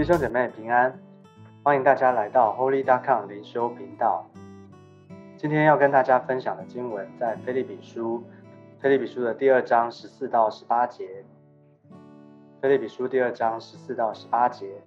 [0.00, 0.98] 弟兄姐妹平安，
[1.62, 4.24] 欢迎大家来到 Holy d o c o m 灵修频道。
[5.36, 8.24] 今天要跟大家分享的经文在菲利比书，
[8.78, 11.22] 菲利比书的第二章十四到十八节。
[12.62, 14.82] 菲利比书第二章十四到十八节，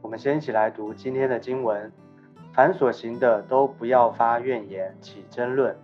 [0.00, 1.92] 我们先一起来读今天的经文。
[2.54, 5.76] 凡所行的，都不要发怨言，起争论，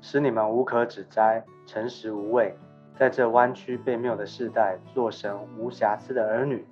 [0.00, 2.52] 使你们无可指摘，诚实无畏，
[2.96, 6.66] 在这弯曲悖谬的世代，做神无瑕疵的儿女。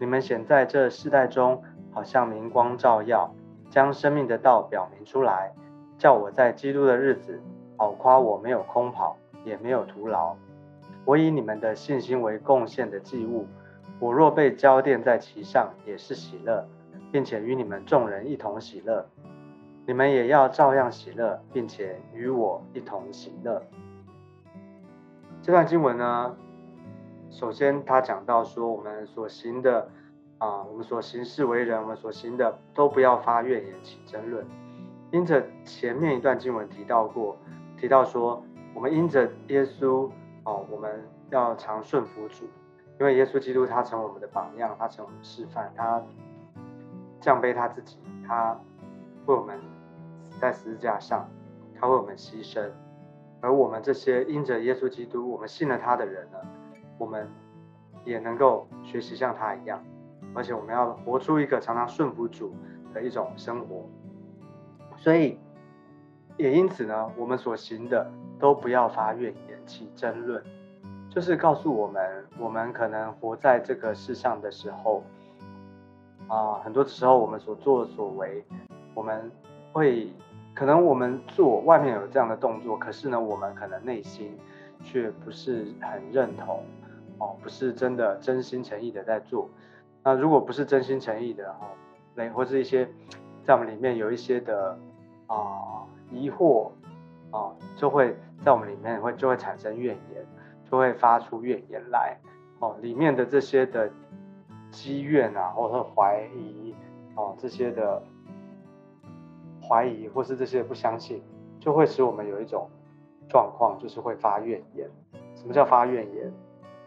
[0.00, 3.34] 你们显在这世代中，好像明光照耀，
[3.68, 5.52] 将生命的道表明出来，
[5.98, 7.38] 叫我在基督的日子，
[7.76, 10.34] 好夸我没有空跑，也没有徒劳。
[11.04, 13.46] 我以你们的信心为贡献的祭物，
[13.98, 16.66] 我若被浇奠在其上，也是喜乐，
[17.12, 19.06] 并且与你们众人一同喜乐。
[19.86, 23.62] 你们也要照样喜乐，并且与我一同喜乐。
[25.42, 26.34] 这段经文呢？
[27.30, 29.88] 首先，他讲到说，我们所行的
[30.38, 34.44] 啊，我们所行事为人，我们所行的都不要发怨言起争论。
[35.12, 37.36] 因着前面一段经文提到过，
[37.78, 38.42] 提到说，
[38.74, 40.10] 我们因着耶稣
[40.44, 42.46] 哦，我们要常顺服主，
[42.98, 46.02] 因为耶稣基督他成为我们的榜样，他成为我们示范，他
[47.20, 48.60] 降卑他自己，他
[49.26, 49.58] 为我们
[50.30, 51.28] 死在十字架上，
[51.80, 52.70] 他为我们牺牲，
[53.40, 56.38] 而我们这些因着耶稣基督，我们信了他的人呢？
[57.00, 57.26] 我们
[58.04, 59.82] 也能够学习像他一样，
[60.34, 62.54] 而且我们要活出一个常常顺服主
[62.92, 63.88] 的一种生活。
[64.98, 65.38] 所以，
[66.36, 70.44] 也因此呢，我们所行的都不要发怨言起争论，
[71.08, 75.02] 就是告诉我们，我们可能活在这个世上的时候，
[76.28, 78.44] 啊，很多时候我们所作所为，
[78.94, 79.32] 我们
[79.72, 80.12] 会
[80.54, 84.36] 可能我们做外面有这样的动作，可是呢，我们可能内心
[84.84, 86.62] 却不是很认同。
[87.20, 89.48] 哦，不是真的真心诚意的在做。
[90.02, 91.76] 那如果不是真心诚意的，哦，
[92.14, 92.88] 那或是一些
[93.44, 94.78] 在我们里面有一些的
[95.26, 96.70] 啊疑惑
[97.30, 100.26] 啊，就会在我们里面会就会产生怨言，
[100.70, 102.16] 就会发出怨言来。
[102.58, 103.90] 哦，里面的这些的
[104.70, 106.74] 积怨啊，或者怀疑
[107.14, 108.02] 哦，这些的
[109.68, 111.22] 怀疑或是这些不相信，
[111.58, 112.70] 就会使我们有一种
[113.28, 114.88] 状况，就是会发怨言。
[115.34, 116.32] 什么叫发怨言？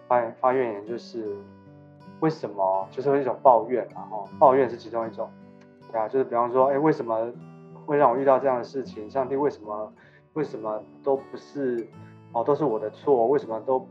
[0.07, 1.35] 发发怨言就是
[2.19, 2.87] 为什么？
[2.91, 5.29] 就是一种抱怨嘛，哈，抱怨是其中一种，
[5.91, 7.31] 对啊，就是比方说，哎，为什么
[7.85, 9.09] 会让我遇到这样的事情？
[9.09, 9.93] 上帝为什么
[10.33, 11.85] 为什么都不是
[12.31, 13.27] 哦，都是我的错？
[13.27, 13.85] 为什么都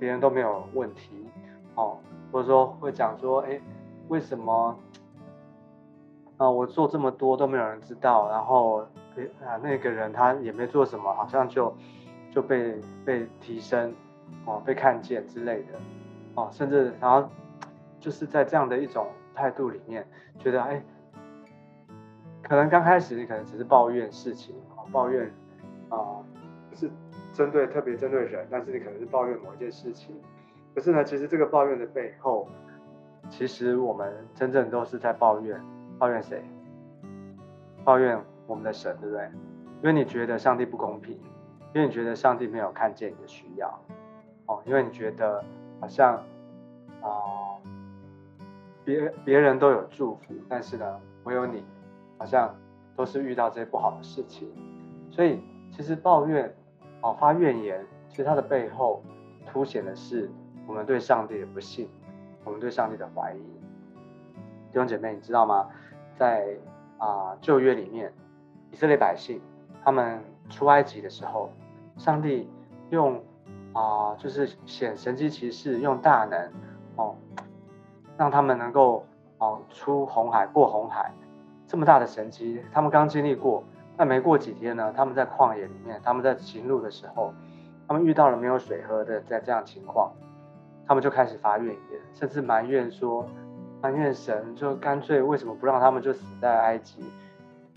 [0.00, 1.26] 别人都没有问题？
[1.76, 1.98] 哦，
[2.32, 3.60] 或者说会讲说，哎，
[4.08, 4.76] 为什么
[6.38, 8.28] 啊我做这么多都没有人知道？
[8.30, 8.80] 然后
[9.44, 11.72] 啊那个人他也没做什么，好像就
[12.32, 13.94] 就被被提升。
[14.44, 15.78] 哦，被看见之类的，
[16.34, 17.28] 哦，甚至然后
[17.98, 20.06] 就是在这样的一种态度里面，
[20.38, 20.82] 觉得哎，
[22.42, 24.54] 可能刚开始你可能只是抱怨事情，
[24.92, 25.30] 抱怨
[25.88, 26.22] 啊，
[26.70, 26.88] 不是
[27.32, 30.14] 针对特别针对人，但是你可能是抱怨某一件事情。
[30.74, 32.46] 可是呢，其实这个抱怨的背后，
[33.28, 35.60] 其实我们真正都是在抱怨，
[35.98, 36.42] 抱怨谁？
[37.84, 39.24] 抱怨我们的神，对不对？
[39.82, 41.18] 因为你觉得上帝不公平，
[41.74, 43.80] 因为你觉得上帝没有看见你的需要。
[44.46, 45.44] 哦，因为你觉得
[45.80, 46.14] 好像
[47.02, 47.58] 啊，
[48.84, 51.64] 别别人都有祝福，但是呢，唯有你
[52.18, 52.54] 好像
[52.94, 54.48] 都是遇到这些不好的事情，
[55.10, 55.40] 所以
[55.70, 56.54] 其实抱怨
[57.00, 59.02] 哦发怨言，其实它的背后
[59.46, 60.30] 凸显的是
[60.66, 61.88] 我们对上帝的不信，
[62.44, 63.40] 我们对上帝的怀疑。
[64.72, 65.68] 弟兄姐妹，你知道吗？
[66.16, 66.56] 在
[66.98, 68.12] 啊旧约里面，
[68.70, 69.40] 以色列百姓
[69.82, 71.50] 他们出埃及的时候，
[71.96, 72.48] 上帝
[72.90, 73.22] 用
[73.76, 76.50] 啊，就是显神机骑士用大能
[76.96, 77.14] 哦，
[78.16, 79.04] 让他们能够
[79.36, 81.12] 哦出红海过红海，
[81.66, 83.62] 这么大的神机，他们刚经历过。
[83.98, 87.32] 那没过几天呢，他们在旷野里面，他们在行路的时候，
[87.86, 90.10] 他们遇到了没有水喝的，在这样情况，
[90.86, 93.26] 他们就开始发怨言，甚至埋怨说，
[93.82, 97.04] 埋怨神，就干脆为什么不让他们就死在埃及？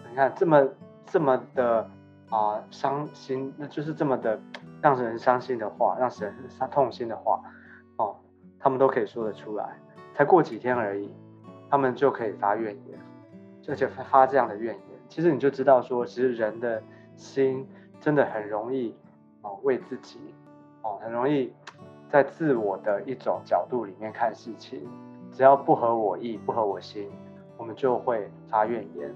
[0.09, 0.67] 你看这么
[1.05, 1.89] 这么的
[2.29, 4.39] 啊伤心，那就是这么的。
[4.81, 7.41] 让人伤心的话，让神伤痛心的话，
[7.97, 8.15] 哦，
[8.57, 9.77] 他们都可以说得出来。
[10.13, 11.13] 才过几天而已，
[11.69, 12.97] 他们就可以发怨言，
[13.67, 14.83] 而且发这样的怨言。
[15.09, 16.81] 其实你就知道说，其实人的
[17.17, 17.67] 心
[17.99, 18.95] 真的很容易
[19.41, 20.33] 哦，为自己
[20.81, 21.51] 哦，很容易
[22.07, 24.87] 在自我的一种角度里面看事情。
[25.33, 27.11] 只要不合我意、不合我心，
[27.57, 29.13] 我们就会发怨言。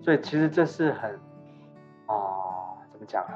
[0.00, 1.18] 所以其实这是很
[2.06, 3.34] 啊，怎么讲啊？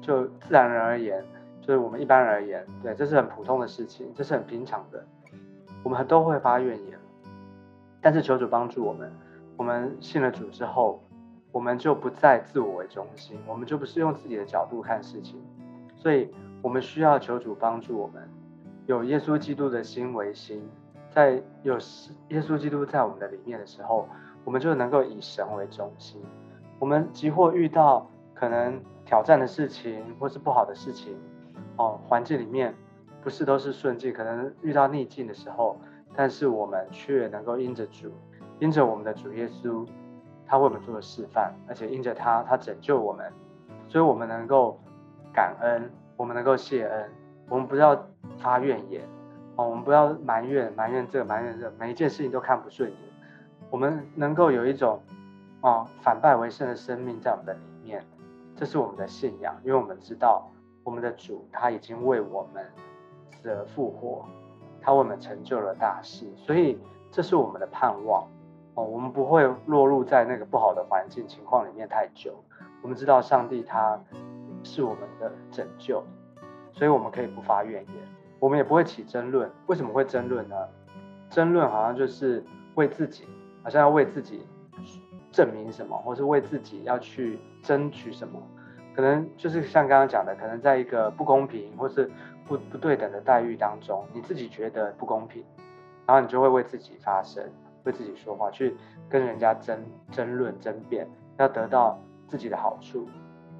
[0.00, 1.24] 就自然人而言，
[1.60, 5.04] 就是我们一般人而言，对，这是很普通的事情，这是很平常的。
[5.82, 6.98] 我们都会发怨言，
[8.00, 9.12] 但是求主帮助我们，
[9.56, 11.02] 我们信了主之后，
[11.52, 15.40] 我们就不再自我为中心，我们就不是用自己的角度看事情，
[15.96, 16.32] 所以
[16.62, 18.28] 我们需要求主帮助我们，
[18.86, 20.68] 有耶稣基督的心为心，
[21.10, 21.74] 在有
[22.28, 24.08] 耶稣基督在我们的里面的时候，
[24.44, 26.20] 我们就能够以神为中心。
[26.80, 31.14] 我们即或遇到可能挑战的事情，或是不好的事情，
[31.76, 32.74] 哦，环境里面
[33.22, 35.78] 不是都是顺境，可能遇到逆境的时候。
[36.12, 38.10] 但是我们却能够因着主，
[38.58, 39.86] 因着我们的主耶稣，
[40.44, 43.32] 他为我们做了示范，而且因着他，他拯救我们，
[43.86, 44.76] 所以我们能够
[45.32, 47.08] 感恩，我们能够谢恩，
[47.48, 47.96] 我们不要
[48.38, 49.02] 发怨言，
[49.54, 52.98] 哦，我们不要埋怨，埋怨这，埋怨这，每一件事情都看不顺眼，
[53.70, 55.00] 我们能够有一种，
[55.62, 58.04] 哦，反败为胜的生命在我们的里面，
[58.56, 60.50] 这是我们的信仰，因为我们知道
[60.84, 62.64] 我们的主他已经为我们
[63.30, 64.24] 死而复活。
[64.82, 66.78] 他为我们成就了大事，所以
[67.10, 68.26] 这是我们的盼望
[68.72, 68.82] 哦。
[68.82, 72.42] 我们不会落入在那个不好的环境情况里面太久。
[72.80, 74.00] 我们知道上帝他
[74.62, 76.02] 是我们的拯救，
[76.72, 77.96] 所以我们可以不发怨言，
[78.38, 79.50] 我们也不会起争论。
[79.66, 80.56] 为什么会争论呢？
[81.28, 82.42] 争论好像就是
[82.76, 83.28] 为自己，
[83.62, 84.46] 好像要为自己
[85.40, 88.40] 证明什么，或是为自己要去争取什么。
[88.94, 92.10] 可能就是像刚刚讲的，可能在一个不公平或是。
[92.48, 95.44] 不不对等的待遇当中，你自己觉得不公平，
[96.04, 97.44] 然后你就会为自己发声，
[97.84, 98.76] 为自己说话，去
[99.08, 99.78] 跟人家争
[100.10, 101.06] 争论、争辩，
[101.38, 101.96] 要得到
[102.26, 103.06] 自己的好处。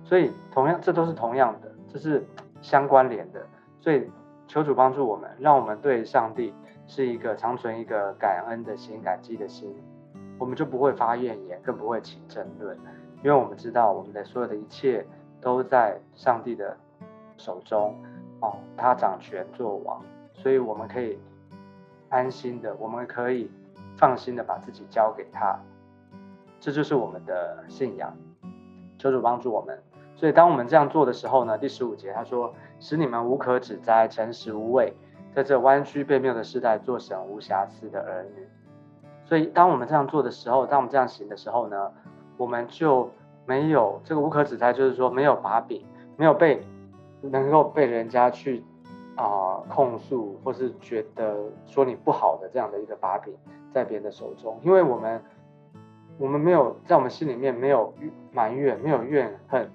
[0.03, 2.27] 所以同样，这都是同样的，这是
[2.63, 3.47] 相关联的。
[3.81, 4.11] 所以
[4.49, 6.53] 求主帮助我们，让我们对上帝
[6.89, 9.73] 是一个长存一个感恩的心、感激的心，
[10.41, 12.77] 我们就不会发怨言，更不会起争论，
[13.23, 15.07] 因为我们知道我们的所有的一切
[15.39, 16.77] 都在上帝的
[17.37, 17.95] 手中。
[18.41, 20.03] 哦，他掌权作王，
[20.33, 21.19] 所以我们可以
[22.09, 23.51] 安心的，我们可以
[23.99, 25.61] 放心的把自己交给他，
[26.59, 28.17] 这就是我们的信仰。
[28.97, 29.79] 求主帮助我们。
[30.17, 34.95] 所以当我们这样做的时候呢，第十五节他说：“使你们无可指摘，诚实无畏，
[35.35, 38.49] 在这弯曲背谬的时代，做神无瑕疵的儿女。”
[39.31, 41.91] 所以当我们这样做的时候，当我们这样行的时候呢，
[42.37, 43.09] 我们就
[43.47, 45.83] 没有这个无可指摘，就是说没有把柄，
[46.19, 46.63] 没有被。
[47.23, 48.65] 能够被人家去
[49.15, 51.37] 啊控诉，或是觉得
[51.67, 53.35] 说你不好的这样的一个把柄
[53.75, 55.23] 在别人的手中，因为我们
[56.17, 57.93] 我们没有在我们心里面没有
[58.33, 59.71] 埋怨，没有怨恨，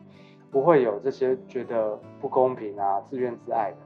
[0.49, 3.77] 不会有这些觉得不公平啊、自怨自艾的，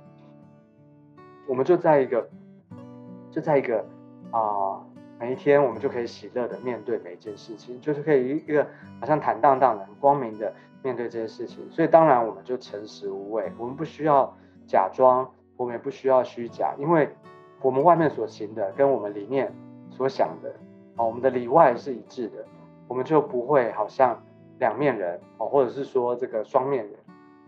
[1.45, 2.29] 我们就在一个
[3.29, 3.83] 就在一个
[4.31, 4.79] 啊
[5.19, 8.65] 每一天，我们就可以喜乐的面对每一件事情，就是可以一个
[8.99, 10.53] 好像坦荡荡的、很光明的。
[10.81, 14.33] 面对这些事情，所以当然我们就诚实无畏，我们不需要
[14.65, 17.09] 假装，我们也不需要虚假，因为
[17.61, 19.53] 我们外面所行的跟我们里面
[19.91, 20.49] 所想的，
[20.95, 22.45] 哦，我们的里外是一致的，
[22.87, 24.17] 我们就不会好像
[24.57, 26.95] 两面人哦，或者是说这个双面人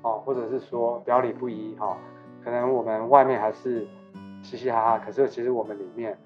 [0.01, 1.95] 哦，或者是说表里不一哈，
[2.43, 3.87] 可能我们外面还是
[4.43, 6.19] 嘻嘻哈哈，可是其实我们里面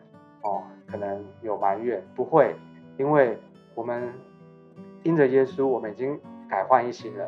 [0.46, 2.56] 哦，可能有埋怨，不会，
[2.98, 3.38] 因为
[3.74, 4.14] 我们
[5.04, 6.18] 因着耶稣，我们已经。
[6.48, 7.26] 改换一新了，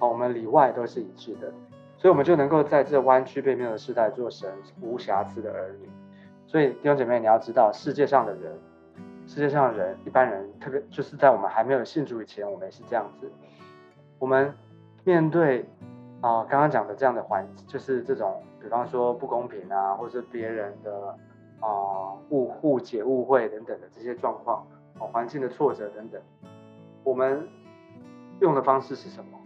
[0.00, 1.52] 哦，我们里外都是一致的，
[1.98, 4.50] 所以我们就能够在这弯曲背面的时代做神
[4.80, 5.90] 无瑕疵的儿女。
[6.46, 8.58] 所以弟兄姐妹，你要知道，世界上的人，
[9.26, 13.30] 世界上的人，一般人，特别就是在我们还没有信主以前，我们也是这样子。
[14.18, 14.54] 我们
[15.04, 15.68] 面对
[16.22, 21.14] 啊，刚刚讲的这样的环，就是这种，比方说不公平啊，或者别人的
[21.60, 24.66] 啊误误解、误会等等的这些状况，
[24.98, 26.20] 哦，环境的挫折等等，
[27.04, 27.48] 我们。
[28.38, 29.38] 用的方式是什么？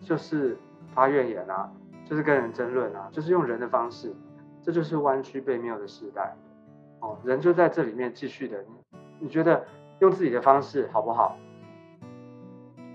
[0.00, 0.58] 就是
[0.92, 1.70] 发怨言啊，
[2.04, 4.12] 就是跟人争论啊，就是用人的方式，
[4.60, 6.34] 这就是弯曲背谬的时代。
[6.98, 8.64] 哦，人就在这里面继续的。
[9.20, 9.64] 你觉得
[10.00, 11.36] 用自己的方式好不好？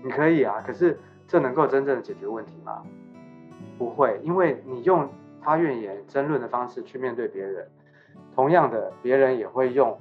[0.02, 2.84] 你可以啊，可是这能够真正的解决问题吗？
[3.78, 5.08] 不会，因为你用
[5.40, 7.66] 发怨言、争论的方式去面对别人，
[8.34, 9.98] 同样的，别人也会用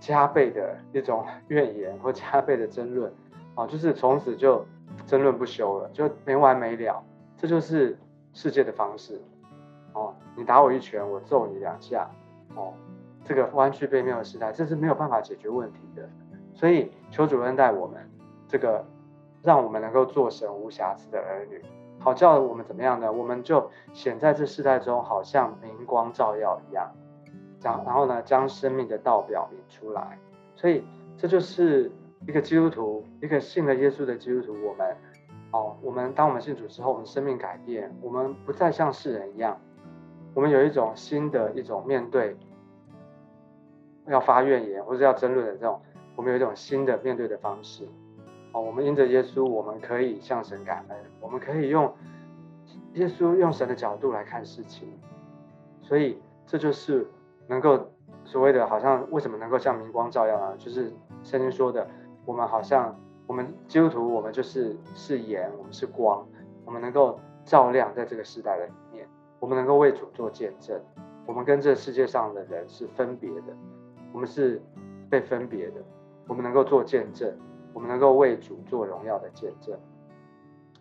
[0.00, 3.12] 加倍的一种怨言或加倍的争论。
[3.54, 4.64] 啊， 就是从此就
[5.06, 7.02] 争论不休了，就没完没了。
[7.36, 7.96] 这就是
[8.32, 9.20] 世界的方式。
[9.92, 12.10] 哦，你打我一拳，我揍你两下。
[12.56, 12.72] 哦，
[13.24, 16.08] 这个弯曲背面的时代，这是没有办法解决问题的。
[16.52, 18.10] 所以求主恩待我们，
[18.48, 18.84] 这个
[19.42, 21.62] 让我们能够做神无瑕疵的儿女，
[21.98, 23.12] 好叫我们怎么样呢？
[23.12, 26.90] 我们就显在这世代中，好像明光照耀一样。
[27.64, 30.18] 将然后呢，将生命的道表明出来。
[30.54, 30.84] 所以
[31.16, 31.90] 这就是。
[32.26, 34.96] 一个基督徒，一个信了耶稣的基督徒，我们，
[35.50, 39.60] 哦，我们当我们信主之后，我们生命改变，我们不再像世人一样，
[40.32, 42.34] 我们有一种新的一种面对
[44.06, 45.78] 要发怨言或者要争论的这种，
[46.16, 47.86] 我们有一种新的面对的方式。
[48.52, 51.94] 哦，我们因着耶稣，我们可以向神感恩，我们可以用
[52.94, 54.88] 耶稣用神的角度来看事情，
[55.82, 57.06] 所以这就是
[57.46, 57.90] 能够
[58.24, 60.56] 所谓的，好像为什么能够像明光照耀呢？
[60.56, 61.88] 就是圣经说的，
[62.24, 66.26] 我们好像我们基督徒，我们就是是盐，我们是光，
[66.64, 69.08] 我们能够照亮在这个时代的里面，
[69.40, 70.80] 我们能够为主做见证，
[71.26, 73.54] 我们跟这世界上的人是分别的，
[74.12, 74.62] 我们是
[75.08, 75.82] 被分别的，
[76.26, 77.36] 我们能够做见证。
[77.74, 79.76] 我们能够为主做荣耀的见证，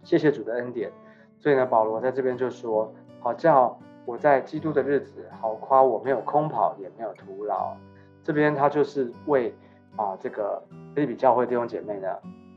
[0.03, 0.91] 谢谢主的恩典。
[1.39, 7.75] 所以呢，保罗在这边就说：“好叫我在基督的日子，好夸我没有空跑，也没有徒劳。”
[8.23, 9.53] 这边他就是为
[9.95, 10.63] 啊这个
[10.95, 12.07] 利比教会弟兄姐妹呢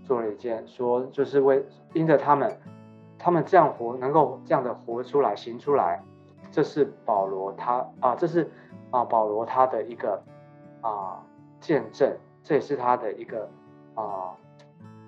[0.04, 2.56] 做了一件说，就是为因着他们，
[3.18, 6.02] 他们这样活，能够这样的活出来、行出来，
[6.50, 8.50] 这是保罗他啊，这是
[8.90, 10.22] 啊保罗他的一个
[10.80, 11.22] 啊
[11.60, 13.48] 见证，这也是他的一个。
[13.98, 14.36] 啊，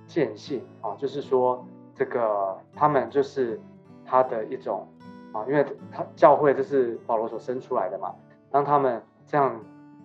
[0.06, 1.62] 见信啊，就是说
[1.94, 3.60] 这个他们就是
[4.02, 4.88] 他的一种
[5.46, 8.14] 因为他教会这是保罗所生出来的嘛。
[8.50, 9.60] 当他们这样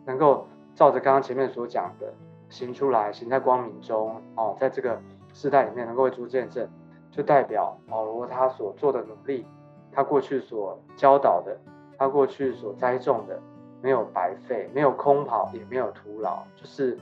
[0.06, 2.14] 能够照着刚刚前面所讲的
[2.50, 5.00] 行出来，行在光明中哦，在这个
[5.34, 6.68] 世代里面能够为主见证，
[7.10, 9.46] 就代表保罗他所做的努力，
[9.92, 11.58] 他过去所教导的，
[11.98, 13.40] 他过去所栽种的，
[13.82, 16.98] 没有白费，没有空跑，也没有徒劳，就是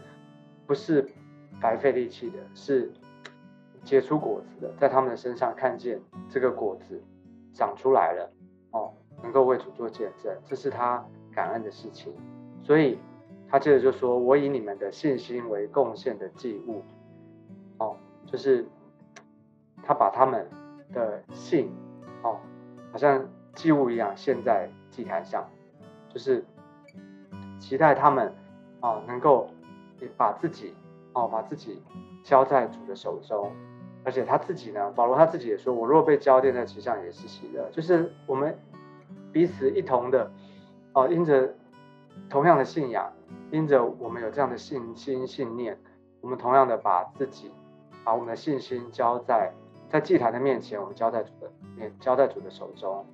[0.68, 1.08] 不是。
[1.62, 2.92] 白费力气的是
[3.84, 7.00] 结出果子的，在他们的身上看见这个果子
[7.54, 8.32] 长出来了
[8.72, 12.14] 哦，能够为主做见证，这是他感恩的事情。
[12.64, 13.00] 所以
[13.50, 16.84] 他接着就说：“我以你们的信心为贡献的祭物。”
[17.80, 18.66] 哦，就是
[19.84, 20.50] 他把他们
[20.94, 21.72] 的信
[22.24, 22.40] 哦，
[22.92, 25.50] 好像祭物一样献在祭坛上，
[26.10, 26.46] 就是
[27.60, 28.34] 期待他们
[28.80, 29.50] 啊能够
[30.18, 30.74] 把自己。
[31.14, 31.84] 哦，把自己
[32.24, 33.52] 交在主的手中，
[34.04, 38.58] 而且他自己呢，保罗他自己也说：“我若被交奠在其上，也是喜乐。”就是我们
[39.32, 40.32] 彼此一同的，
[40.94, 41.54] 哦，因着
[42.30, 43.12] 同样的信仰，
[43.52, 45.78] 因着我们有这样的信心信念，
[46.20, 47.52] 我们同样的把自己
[48.04, 49.54] 把我们的信心交在
[49.90, 53.06] 在祭坛的面前，我们交在主的面，交在主的手中。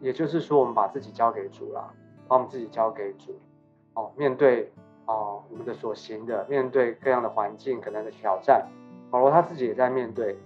[0.00, 1.92] 也就是说，我们把自己交给主了，
[2.28, 3.38] 把我们自己交给主，
[3.94, 4.72] 哦，面对。
[5.10, 8.68] 哦，我们的所行的，面对各样的环境，可能的挑战，
[9.10, 10.36] 保罗他自己也在面对，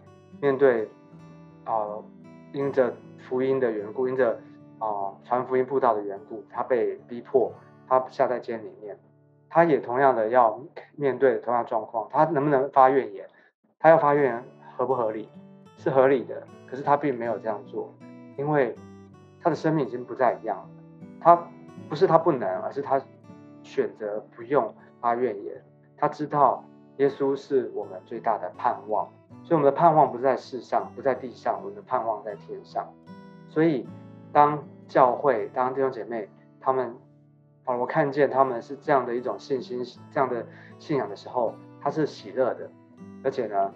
[0.40, 0.88] 面对，
[1.64, 1.98] 啊，
[2.52, 4.38] 因着福音的缘故，因着
[4.78, 7.52] 啊传福音布道的缘故，他被逼迫，
[7.88, 8.98] 他下在监里面，
[9.48, 10.60] 他也同样的要
[10.96, 13.26] 面对同样状况，他能不能发怨言？
[13.78, 14.44] 他要发怨言
[14.76, 15.28] 合不合理？
[15.76, 17.92] 是合理的，可是他并没有这样做，
[18.36, 18.74] 因为
[19.40, 20.68] 他的生命已经不再一样了。
[21.20, 21.48] 他
[21.88, 23.00] 不是他不能，而是他。
[23.64, 25.54] 选择不用发怨言，
[25.96, 26.64] 他知道
[26.98, 29.08] 耶稣是我们最大的盼望，
[29.42, 32.86] 所以我们的盼望不在世上，不在地上，我们的盼望在天上。
[33.48, 33.88] 所以，
[34.32, 36.28] 当教会、当弟兄姐妹
[36.60, 36.94] 他们，
[37.64, 40.46] 啊，我看见他们是这样的一种信心、这样的
[40.78, 42.70] 信仰的时候，他是喜乐的，
[43.24, 43.72] 而且呢，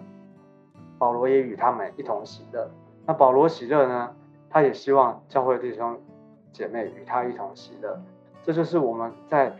[0.99, 2.69] 保罗也与他们一同喜乐。
[3.05, 4.15] 那保罗喜乐呢，
[4.49, 5.99] 他也希望教会弟兄
[6.51, 7.99] 姐妹与他一同喜乐。
[8.43, 9.57] 这就是我们在。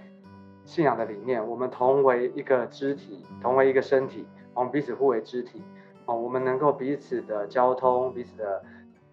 [0.67, 5.63] 信仰的理念，我们同为一个肢体，同为一个身体，我们彼此互为肢体，
[6.05, 8.61] 啊，我们能够彼此的交通，彼此的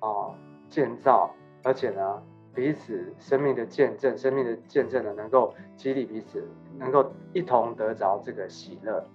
[0.01, 0.35] 啊
[0.69, 1.31] 建造，
[1.63, 2.21] 而且呢，
[2.53, 6.45] 彼此生命的见证，生命的见证呢，能够激励彼此，
[6.77, 9.07] 能够一同得着这个喜乐，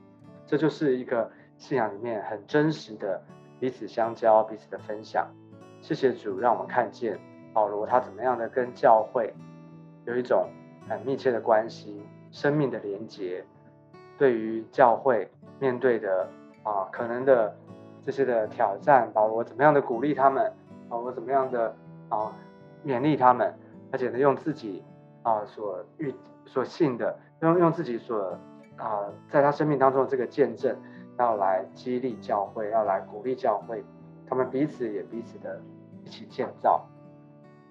[0.48, 3.22] 这就是一个信仰里面很真实的
[3.60, 5.28] 彼此相交，彼此的分享。
[5.82, 7.20] 谢谢主，让我们看见
[7.52, 9.34] 保罗他怎么样的跟教会
[10.06, 10.48] 有一种
[10.88, 12.02] 很密切的关系。
[12.32, 13.44] 生命的连结，
[14.18, 16.30] 对于教会面对的
[16.64, 17.56] 啊可能的
[18.04, 20.52] 这些的挑战，保罗怎么样的鼓励他们，
[20.88, 21.76] 保罗怎么样的
[22.10, 22.32] 啊
[22.86, 23.54] 勉励他们，
[23.92, 24.84] 而且呢用自己
[25.24, 26.14] 啊所遇
[26.46, 28.38] 所信的，用用自己所
[28.78, 30.76] 啊在他生命当中的这个见证，
[31.18, 33.84] 要来激励教会，要来鼓励教会，
[34.28, 35.60] 他们彼此也彼此的
[36.04, 36.86] 一起建造，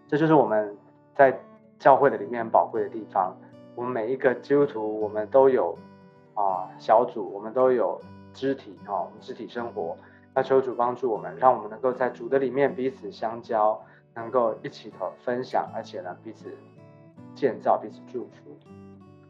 [0.08, 0.76] 这就是我们
[1.14, 1.38] 在
[1.78, 3.36] 教会的里面宝贵的地方。
[3.78, 5.78] 我们每一个基督徒，我们都有
[6.34, 8.00] 啊小组，我们都有
[8.34, 9.96] 肢体啊，我们肢体生活。
[10.34, 13.80] 那求主帮助我们，让我们能够在主的里面彼此相交，
[14.16, 16.52] 能够一起头分享，而且呢彼此
[17.36, 18.50] 建造，彼此祝福。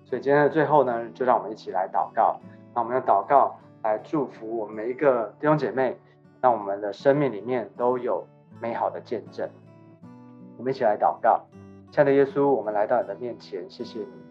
[0.06, 2.40] 所以今天的最后呢，就让我们一起来祷告。
[2.74, 5.98] 那我们用祷告来祝福我们每一个弟兄姐妹，
[6.40, 8.26] 让我们的生命里面都有
[8.62, 9.46] 美好的见证。
[10.56, 11.44] 我们一起来祷告，
[11.90, 14.27] 亲爱的耶稣，我们来到你的面前，谢谢你。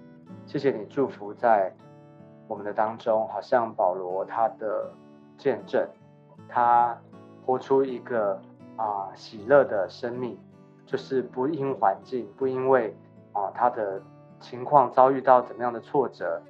[0.48, 1.75] 谢谢你祝福在
[2.48, 4.89] 我们的当中，好像保罗他的
[5.38, 5.86] 见证，
[6.48, 6.98] 他
[7.46, 8.39] 活出一个
[8.77, 10.39] 啊喜乐的生命，
[10.86, 12.96] 就是不因环境，不因为
[13.34, 14.01] 啊他的
[14.39, 16.42] 情况遭遇到怎么样的挫折，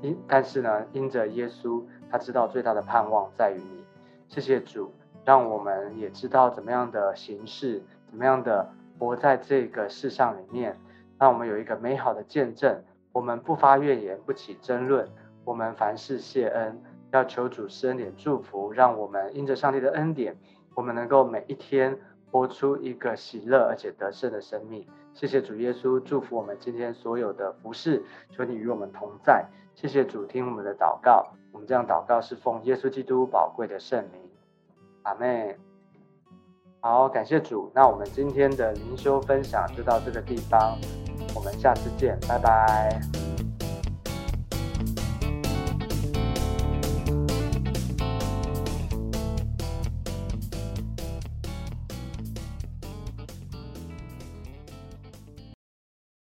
[0.00, 3.84] 因但是呢，因着耶稣，他知道最大的盼望在于你。
[4.26, 4.90] 谢谢主，
[5.26, 10.78] 让我们也知道怎么样的形式，怎么样的活在这个世上里面，
[11.18, 12.82] 让我们有一个美好的见证。
[13.18, 15.08] 我们不发怨言，不起争论，
[15.44, 20.36] 我们凡事谢恩，要求主施恩典祝福，让我们因着上帝的恩典，
[20.76, 21.98] 我们能够每一天
[22.30, 24.86] 活出一个喜乐而且得胜的生命。
[25.14, 29.44] 谢谢主耶稣，祝福我们今天所有的服饰，求你与我们同在。
[29.74, 31.26] 谢谢主，听我们的祷告。
[31.50, 34.22] 我们这样祷告是奉耶稣基督宝贵的圣名，
[35.02, 35.56] 阿妹。
[36.78, 37.68] 好，感谢主。
[37.74, 40.78] 那我们今天的灵修分享就到这个地方。
[41.34, 43.27] 我们下次见，拜拜。